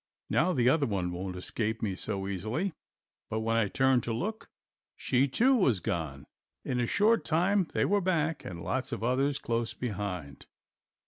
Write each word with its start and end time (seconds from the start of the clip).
Now 0.31 0.51
the 0.51 0.67
other 0.67 0.87
one 0.87 1.11
won't 1.11 1.35
escape 1.35 1.83
me 1.83 1.93
so 1.93 2.27
easily. 2.27 2.73
But 3.29 3.41
when 3.41 3.55
I 3.55 3.67
turned 3.67 4.01
to 4.05 4.11
look, 4.13 4.49
she, 4.95 5.27
too, 5.27 5.55
was 5.55 5.79
gone. 5.79 6.25
In 6.65 6.79
a 6.79 6.87
short 6.87 7.23
time 7.23 7.67
they 7.71 7.85
were 7.85 8.01
back 8.01 8.43
and 8.43 8.63
lots 8.63 8.91
of 8.91 9.03
others 9.03 9.37
close 9.37 9.75
behind. 9.75 10.47